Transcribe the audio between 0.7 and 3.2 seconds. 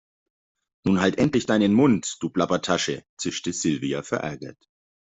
Nun halt endlich deinen Mund, du Plappertasche,